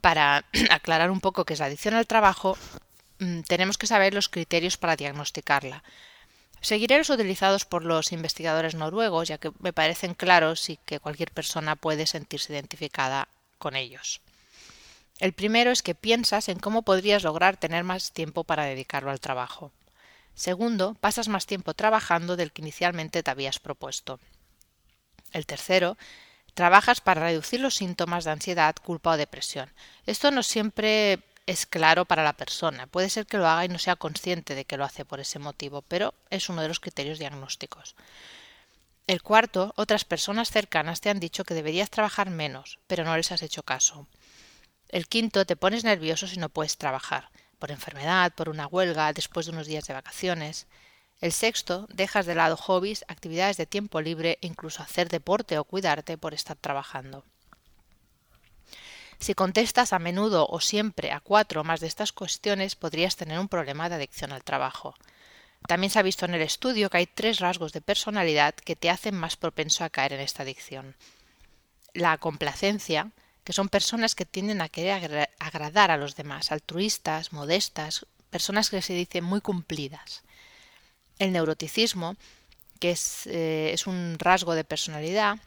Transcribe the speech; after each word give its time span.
Para 0.00 0.44
aclarar 0.70 1.10
un 1.10 1.20
poco 1.20 1.44
qué 1.44 1.54
es 1.54 1.60
la 1.60 1.66
adicción 1.66 1.94
al 1.94 2.06
trabajo, 2.06 2.56
mm, 3.18 3.40
tenemos 3.42 3.76
que 3.76 3.88
saber 3.88 4.14
los 4.14 4.28
criterios 4.28 4.76
para 4.76 4.96
diagnosticarla. 4.96 5.82
Seguiré 6.62 6.96
los 6.96 7.10
utilizados 7.10 7.64
por 7.64 7.84
los 7.84 8.12
investigadores 8.12 8.76
noruegos, 8.76 9.26
ya 9.28 9.38
que 9.38 9.50
me 9.58 9.72
parecen 9.72 10.14
claros 10.14 10.70
y 10.70 10.76
que 10.76 11.00
cualquier 11.00 11.32
persona 11.32 11.74
puede 11.74 12.06
sentirse 12.06 12.52
identificada 12.52 13.26
con 13.58 13.74
ellos. 13.74 14.20
El 15.18 15.32
primero 15.32 15.72
es 15.72 15.82
que 15.82 15.96
piensas 15.96 16.48
en 16.48 16.60
cómo 16.60 16.82
podrías 16.82 17.24
lograr 17.24 17.56
tener 17.56 17.82
más 17.82 18.12
tiempo 18.12 18.44
para 18.44 18.64
dedicarlo 18.64 19.10
al 19.10 19.20
trabajo. 19.20 19.72
Segundo, 20.34 20.94
pasas 20.94 21.28
más 21.28 21.46
tiempo 21.46 21.74
trabajando 21.74 22.36
del 22.36 22.52
que 22.52 22.62
inicialmente 22.62 23.22
te 23.24 23.30
habías 23.30 23.58
propuesto. 23.58 24.20
El 25.32 25.46
tercero, 25.46 25.98
trabajas 26.54 27.00
para 27.00 27.22
reducir 27.22 27.60
los 27.60 27.74
síntomas 27.74 28.24
de 28.24 28.30
ansiedad, 28.30 28.76
culpa 28.76 29.10
o 29.10 29.16
depresión. 29.16 29.70
Esto 30.06 30.30
no 30.30 30.42
siempre 30.42 31.20
es 31.46 31.66
claro 31.66 32.04
para 32.04 32.22
la 32.22 32.34
persona. 32.34 32.86
Puede 32.86 33.10
ser 33.10 33.26
que 33.26 33.38
lo 33.38 33.46
haga 33.46 33.64
y 33.64 33.68
no 33.68 33.78
sea 33.78 33.96
consciente 33.96 34.54
de 34.54 34.64
que 34.64 34.76
lo 34.76 34.84
hace 34.84 35.04
por 35.04 35.20
ese 35.20 35.38
motivo, 35.38 35.82
pero 35.82 36.14
es 36.30 36.48
uno 36.48 36.62
de 36.62 36.68
los 36.68 36.80
criterios 36.80 37.18
diagnósticos. 37.18 37.96
El 39.08 39.22
cuarto, 39.22 39.72
otras 39.76 40.04
personas 40.04 40.50
cercanas 40.50 41.00
te 41.00 41.10
han 41.10 41.18
dicho 41.18 41.44
que 41.44 41.54
deberías 41.54 41.90
trabajar 41.90 42.30
menos, 42.30 42.78
pero 42.86 43.04
no 43.04 43.16
les 43.16 43.32
has 43.32 43.42
hecho 43.42 43.64
caso. 43.64 44.06
El 44.88 45.08
quinto, 45.08 45.44
te 45.44 45.56
pones 45.56 45.84
nervioso 45.84 46.26
si 46.28 46.38
no 46.38 46.48
puedes 46.48 46.76
trabajar, 46.76 47.30
por 47.58 47.72
enfermedad, 47.72 48.32
por 48.34 48.48
una 48.48 48.66
huelga, 48.66 49.12
después 49.12 49.46
de 49.46 49.52
unos 49.52 49.66
días 49.66 49.86
de 49.86 49.94
vacaciones. 49.94 50.66
El 51.20 51.32
sexto, 51.32 51.88
dejas 51.92 52.26
de 52.26 52.36
lado 52.36 52.56
hobbies, 52.56 53.04
actividades 53.08 53.56
de 53.56 53.66
tiempo 53.66 54.00
libre, 54.00 54.38
incluso 54.40 54.82
hacer 54.82 55.08
deporte 55.08 55.58
o 55.58 55.64
cuidarte 55.64 56.16
por 56.16 56.34
estar 56.34 56.56
trabajando. 56.56 57.24
Si 59.22 59.34
contestas 59.34 59.92
a 59.92 60.00
menudo 60.00 60.48
o 60.50 60.58
siempre 60.58 61.12
a 61.12 61.20
cuatro 61.20 61.60
o 61.60 61.64
más 61.64 61.78
de 61.78 61.86
estas 61.86 62.10
cuestiones, 62.10 62.74
podrías 62.74 63.14
tener 63.14 63.38
un 63.38 63.46
problema 63.46 63.88
de 63.88 63.94
adicción 63.94 64.32
al 64.32 64.42
trabajo. 64.42 64.96
También 65.68 65.92
se 65.92 66.00
ha 66.00 66.02
visto 66.02 66.24
en 66.24 66.34
el 66.34 66.42
estudio 66.42 66.90
que 66.90 66.96
hay 66.96 67.06
tres 67.06 67.38
rasgos 67.38 67.72
de 67.72 67.80
personalidad 67.80 68.52
que 68.52 68.74
te 68.74 68.90
hacen 68.90 69.14
más 69.14 69.36
propenso 69.36 69.84
a 69.84 69.90
caer 69.90 70.14
en 70.14 70.18
esta 70.18 70.42
adicción. 70.42 70.96
La 71.94 72.18
complacencia, 72.18 73.12
que 73.44 73.52
son 73.52 73.68
personas 73.68 74.16
que 74.16 74.26
tienden 74.26 74.60
a 74.60 74.68
querer 74.68 75.30
agradar 75.38 75.92
a 75.92 75.96
los 75.96 76.16
demás, 76.16 76.50
altruistas, 76.50 77.32
modestas, 77.32 78.06
personas 78.28 78.70
que 78.70 78.82
se 78.82 78.92
dicen 78.92 79.22
muy 79.22 79.40
cumplidas. 79.40 80.24
El 81.20 81.30
neuroticismo, 81.30 82.16
que 82.80 82.90
es, 82.90 83.28
eh, 83.28 83.76
un 83.86 84.16
rasgo 84.18 84.56
de 84.56 84.64
personalidad 84.64 85.38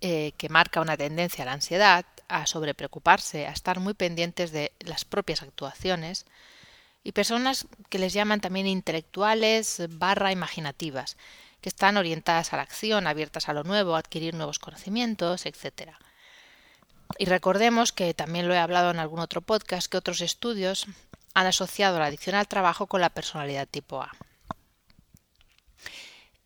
eh, 0.00 0.32
que 0.38 0.48
marca 0.48 0.80
una 0.80 0.96
tendencia 0.96 1.42
a 1.42 1.46
la 1.46 1.52
ansiedad, 1.52 2.06
a 2.32 2.46
sobrepreocuparse, 2.46 3.46
a 3.46 3.52
estar 3.52 3.78
muy 3.80 3.94
pendientes 3.94 4.52
de 4.52 4.72
las 4.80 5.04
propias 5.04 5.42
actuaciones, 5.42 6.26
y 7.04 7.12
personas 7.12 7.66
que 7.88 7.98
les 7.98 8.12
llaman 8.12 8.40
también 8.40 8.66
intelectuales 8.66 9.82
barra 9.90 10.32
imaginativas, 10.32 11.16
que 11.60 11.68
están 11.68 11.96
orientadas 11.96 12.52
a 12.52 12.56
la 12.56 12.62
acción, 12.62 13.06
abiertas 13.06 13.48
a 13.48 13.52
lo 13.52 13.64
nuevo, 13.64 13.94
a 13.94 13.98
adquirir 13.98 14.34
nuevos 14.34 14.58
conocimientos, 14.58 15.46
etc. 15.46 15.92
Y 17.18 17.26
recordemos 17.26 17.92
que 17.92 18.14
también 18.14 18.48
lo 18.48 18.54
he 18.54 18.58
hablado 18.58 18.90
en 18.90 18.98
algún 18.98 19.20
otro 19.20 19.40
podcast 19.42 19.90
que 19.90 19.96
otros 19.96 20.20
estudios 20.20 20.86
han 21.34 21.46
asociado 21.46 21.98
la 21.98 22.06
adicción 22.06 22.36
al 22.36 22.48
trabajo 22.48 22.86
con 22.86 23.00
la 23.00 23.10
personalidad 23.10 23.68
tipo 23.68 24.02
A. 24.02 24.12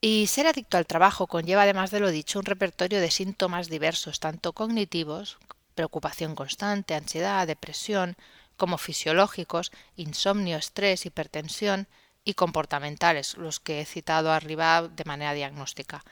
Y 0.01 0.27
ser 0.27 0.47
adicto 0.47 0.77
al 0.77 0.87
trabajo 0.87 1.27
conlleva, 1.27 1.63
además 1.63 1.91
de 1.91 2.01
lo 2.01 2.11
dicho, 2.11 2.39
un 2.39 2.45
repertorio 2.45 3.01
de 3.01 3.11
síntomas 3.11 3.69
diversos, 3.69 4.21
tanto 4.21 4.53
cognitivos, 4.53 5.39
preocupación 5.77 6.35
constante, 6.35 6.95
ansiedad, 6.95 7.47
depresión, 7.47 8.17
como 8.57 8.79
fisiológicos, 8.79 9.71
insomnio, 9.95 10.57
estrés, 10.57 11.07
hipertensión 11.07 11.87
y 12.25 12.35
comportamentales, 12.35 13.37
los 13.37 13.61
que 13.61 13.81
he 13.81 13.85
citado 13.85 14.33
arriba 14.33 14.89
de 14.89 15.05
manera 15.05 15.35
diagnóstica. 15.35 16.03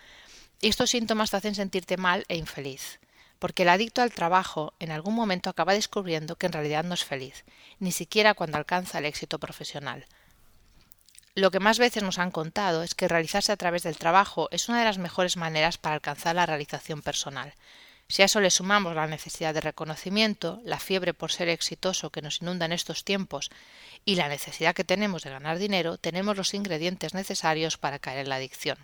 Estos 0.63 0.91
síntomas 0.91 1.31
te 1.31 1.39
hacen 1.39 1.57
sentirte 1.57 1.97
mal 1.97 2.25
e 2.29 2.37
infeliz, 2.37 3.01
porque 3.41 3.65
el 3.65 3.71
adicto 3.71 4.01
al 4.03 4.13
trabajo 4.13 4.75
en 4.79 4.93
algún 4.93 5.15
momento 5.15 5.51
acaba 5.51 5.75
descubriendo 5.75 6.37
que 6.37 6.47
en 6.47 6.53
realidad 6.53 6.85
no 6.85 6.95
es 6.95 7.05
feliz, 7.05 7.45
ni 7.81 7.91
siquiera 7.91 8.35
cuando 8.35 8.59
alcanza 8.59 8.99
el 8.99 9.07
éxito 9.07 9.41
profesional. 9.41 10.07
Lo 11.35 11.51
que 11.51 11.59
más 11.59 11.81
veces 11.81 12.05
nos 12.05 12.21
han 12.21 12.31
contado 12.31 12.85
es 12.85 12.95
que 12.95 13.09
realizarse 13.09 13.51
a 13.51 13.57
través 13.57 13.83
del 13.83 13.99
trabajo 13.99 14.49
es 14.53 14.69
una 14.69 14.79
de 14.79 14.85
las 14.85 14.99
mejores 14.99 15.37
maneras 15.37 15.79
para 15.79 15.97
alcanzar 15.97 16.37
la 16.37 16.47
realización 16.47 17.03
personal. 17.03 17.55
Si 18.09 18.23
a 18.23 18.27
eso 18.27 18.41
le 18.41 18.51
sumamos 18.51 18.95
la 18.95 19.07
necesidad 19.07 19.55
de 19.55 19.61
reconocimiento, 19.61 20.61
la 20.65 20.79
fiebre 20.79 21.15
por 21.15 21.33
ser 21.33 21.49
exitoso 21.49 22.11
que 22.11 22.23
nos 22.23 22.43
inunda 22.43 22.67
en 22.67 22.73
estos 22.73 23.05
tiempos 23.05 23.51
y 24.05 24.17
la 24.17 24.29
necesidad 24.29 24.75
que 24.75 24.85
tenemos 24.85 25.23
de 25.23 25.31
ganar 25.31 25.59
dinero, 25.59 25.97
tenemos 25.97 26.37
los 26.37 26.53
ingredientes 26.55 27.15
necesarios 27.15 27.79
para 27.79 27.99
caer 27.99 28.19
en 28.19 28.29
la 28.29 28.37
adicción. 28.37 28.79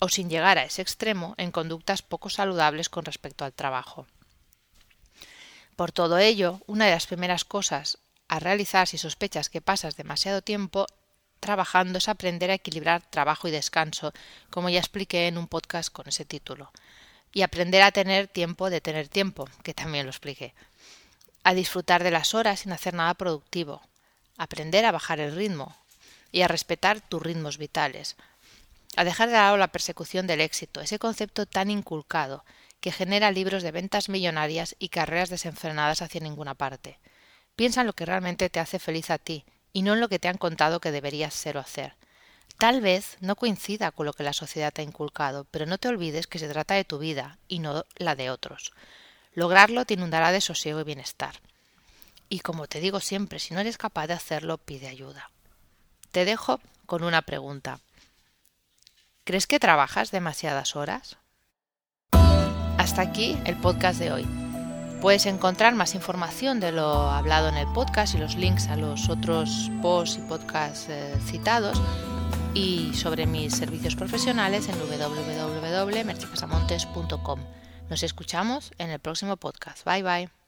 O 0.00 0.08
sin 0.08 0.28
llegar 0.28 0.58
a 0.58 0.64
ese 0.64 0.82
extremo, 0.82 1.34
en 1.38 1.52
conductas 1.52 2.02
poco 2.02 2.28
saludables 2.28 2.88
con 2.88 3.04
respecto 3.04 3.44
al 3.44 3.52
trabajo. 3.52 4.06
Por 5.76 5.92
todo 5.92 6.18
ello, 6.18 6.60
una 6.66 6.86
de 6.86 6.92
las 6.92 7.06
primeras 7.06 7.44
cosas 7.44 7.98
a 8.28 8.40
realizar 8.40 8.88
si 8.88 8.98
sospechas 8.98 9.48
que 9.48 9.60
pasas 9.60 9.96
demasiado 9.96 10.42
tiempo 10.42 10.86
trabajando 11.40 11.98
es 11.98 12.08
aprender 12.08 12.50
a 12.50 12.54
equilibrar 12.54 13.02
trabajo 13.02 13.48
y 13.48 13.50
descanso, 13.50 14.12
como 14.50 14.70
ya 14.70 14.78
expliqué 14.78 15.28
en 15.28 15.36
un 15.36 15.46
podcast 15.46 15.92
con 15.92 16.08
ese 16.08 16.24
título. 16.24 16.72
Y 17.34 17.42
aprender 17.42 17.82
a 17.82 17.92
tener 17.92 18.28
tiempo 18.28 18.70
de 18.70 18.80
tener 18.80 19.08
tiempo, 19.08 19.48
que 19.62 19.74
también 19.74 20.06
lo 20.06 20.10
expliqué. 20.10 20.54
A 21.42 21.52
disfrutar 21.52 22.02
de 22.02 22.10
las 22.10 22.32
horas 22.32 22.60
sin 22.60 22.72
hacer 22.72 22.94
nada 22.94 23.14
productivo. 23.14 23.82
Aprender 24.38 24.86
a 24.86 24.92
bajar 24.92 25.20
el 25.20 25.36
ritmo 25.36 25.76
y 26.32 26.40
a 26.42 26.48
respetar 26.48 27.00
tus 27.00 27.22
ritmos 27.22 27.58
vitales. 27.58 28.16
A 28.96 29.04
dejar 29.04 29.28
de 29.28 29.34
lado 29.34 29.56
la 29.56 29.68
persecución 29.68 30.26
del 30.26 30.40
éxito, 30.40 30.80
ese 30.80 30.98
concepto 30.98 31.46
tan 31.46 31.70
inculcado 31.70 32.44
que 32.80 32.92
genera 32.92 33.30
libros 33.30 33.62
de 33.62 33.72
ventas 33.72 34.08
millonarias 34.08 34.76
y 34.78 34.88
carreras 34.88 35.30
desenfrenadas 35.30 36.02
hacia 36.02 36.20
ninguna 36.20 36.54
parte. 36.54 36.98
Piensa 37.56 37.80
en 37.80 37.86
lo 37.86 37.92
que 37.92 38.06
realmente 38.06 38.50
te 38.50 38.60
hace 38.60 38.78
feliz 38.78 39.10
a 39.10 39.18
ti 39.18 39.44
y 39.72 39.82
no 39.82 39.94
en 39.94 40.00
lo 40.00 40.08
que 40.08 40.18
te 40.18 40.28
han 40.28 40.38
contado 40.38 40.80
que 40.80 40.92
deberías 40.92 41.34
ser 41.34 41.56
o 41.56 41.60
hacer. 41.60 41.94
Tal 42.58 42.80
vez 42.80 43.16
no 43.20 43.36
coincida 43.36 43.90
con 43.90 44.06
lo 44.06 44.12
que 44.12 44.22
la 44.22 44.32
sociedad 44.32 44.72
te 44.72 44.82
ha 44.82 44.84
inculcado, 44.84 45.44
pero 45.50 45.66
no 45.66 45.78
te 45.78 45.88
olvides 45.88 46.26
que 46.26 46.38
se 46.38 46.48
trata 46.48 46.74
de 46.74 46.84
tu 46.84 46.98
vida 46.98 47.38
y 47.48 47.58
no 47.58 47.84
la 47.96 48.14
de 48.14 48.30
otros. 48.30 48.72
Lograrlo 49.34 49.84
te 49.84 49.94
inundará 49.94 50.30
de 50.30 50.40
sosiego 50.40 50.80
y 50.80 50.84
bienestar. 50.84 51.34
Y 52.28 52.40
como 52.40 52.66
te 52.66 52.80
digo 52.80 53.00
siempre, 53.00 53.38
si 53.38 53.54
no 53.54 53.60
eres 53.60 53.76
capaz 53.76 54.06
de 54.06 54.14
hacerlo, 54.14 54.58
pide 54.58 54.88
ayuda. 54.88 55.30
Te 56.12 56.24
dejo 56.24 56.60
con 56.86 57.02
una 57.02 57.22
pregunta. 57.22 57.80
¿Crees 59.24 59.46
que 59.46 59.58
trabajas 59.58 60.10
demasiadas 60.10 60.76
horas? 60.76 61.16
Hasta 62.78 63.02
aquí 63.02 63.36
el 63.44 63.56
podcast 63.56 63.98
de 63.98 64.12
hoy. 64.12 64.26
Puedes 65.00 65.26
encontrar 65.26 65.74
más 65.74 65.94
información 65.94 66.60
de 66.60 66.72
lo 66.72 67.10
hablado 67.10 67.48
en 67.48 67.56
el 67.56 67.66
podcast 67.72 68.14
y 68.14 68.18
los 68.18 68.36
links 68.36 68.68
a 68.68 68.76
los 68.76 69.08
otros 69.08 69.70
posts 69.82 70.18
y 70.18 70.28
podcasts 70.28 70.86
eh, 70.88 71.18
citados 71.26 71.80
y 72.54 72.94
sobre 72.94 73.26
mis 73.26 73.54
servicios 73.54 73.96
profesionales 73.96 74.68
en 74.68 74.78
www.merchicasamontes.com. 74.78 77.40
Nos 77.90 78.02
escuchamos 78.02 78.72
en 78.78 78.88
el 78.90 79.00
próximo 79.00 79.36
podcast. 79.36 79.84
Bye 79.84 80.02
bye. 80.02 80.43